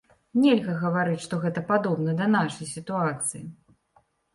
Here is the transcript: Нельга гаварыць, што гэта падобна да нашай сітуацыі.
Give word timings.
Нельга 0.45 0.73
гаварыць, 0.83 1.21
што 1.27 1.39
гэта 1.45 1.65
падобна 1.71 2.19
да 2.25 2.33
нашай 2.39 2.75
сітуацыі. 2.77 3.49